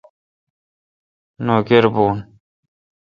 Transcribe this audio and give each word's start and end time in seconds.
نوکر 1.45 1.83
بھون۔ 1.93 2.17